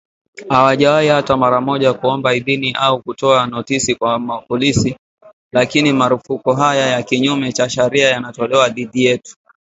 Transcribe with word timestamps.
Hawajawahi 0.49 1.07
hata 1.07 1.37
mara 1.37 1.61
moja 1.61 1.93
kuomba 1.93 2.33
idhini 2.35 2.73
au 2.79 3.01
kutoa 3.01 3.45
notisi 3.47 3.95
kwa 3.95 4.39
polisi, 4.47 4.95
lakini 5.51 5.93
marufuku 5.93 6.51
haya 6.53 6.85
ya 6.87 7.03
kinyume 7.03 7.51
cha 7.51 7.69
sharia 7.69 8.09
yanatolewa 8.09 8.69
dhidi 8.69 9.05
yetu 9.05 9.35